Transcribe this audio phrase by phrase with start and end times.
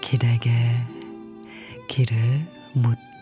[0.00, 0.50] 길에게
[1.86, 3.17] 길을 묻다.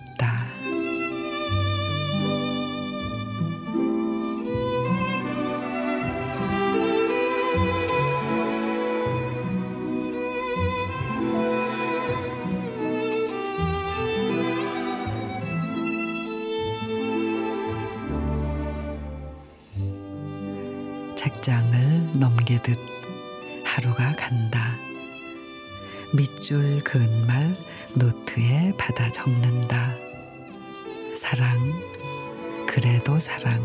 [21.16, 22.79] 책장을 넘기듯
[23.65, 24.77] 하루가 간다.
[26.15, 27.57] 밑줄 그은 말
[27.95, 29.95] 노트에 받아 적는다.
[31.16, 31.73] 사랑,
[32.66, 33.62] 그래도 사랑,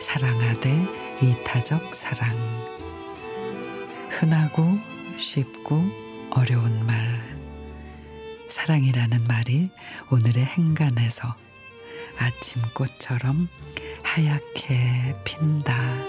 [0.00, 0.86] 사랑하되
[1.22, 2.34] 이타적 사랑.
[4.08, 4.78] 흔하고
[5.18, 5.84] 쉽고
[6.30, 7.38] 어려운 말.
[8.48, 9.70] 사랑이라는 말이
[10.10, 11.36] 오늘의 행간에서
[12.18, 13.48] 아침꽃처럼
[14.02, 15.99] 하얗게 핀다.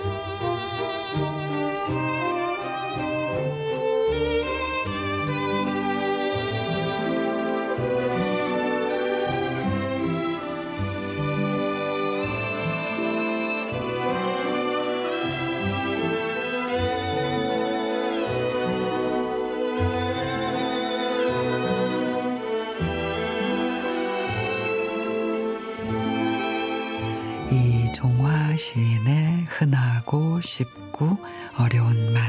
[27.52, 31.18] 이종화 시인의 흔하고 쉽고
[31.58, 32.24] 어려운 말.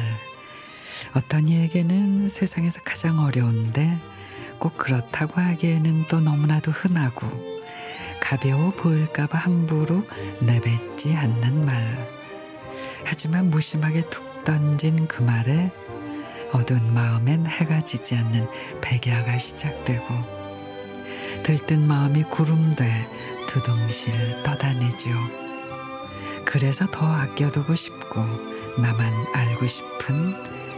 [1.15, 3.99] 어떤 이에게는 세상에서 가장 어려운데
[4.59, 7.27] 꼭 그렇다고 하기에는 또 너무나도 흔하고
[8.21, 10.05] 가벼워 보일까봐 함부로
[10.41, 12.09] 내뱉지 않는 말.
[13.05, 15.71] 하지만 무심하게 툭 던진 그 말에
[16.53, 18.49] 어두운 마음엔 해가 지지 않는
[18.81, 20.43] 백야가 시작되고
[21.43, 23.07] 들뜬 마음이 구름돼
[23.53, 25.11] 두둥실 떠다니죠.
[26.43, 28.23] 그래서 더 아껴두고 싶고
[28.79, 30.35] 나만 알고 싶은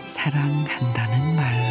[0.09, 1.64] 사랑한다는 말.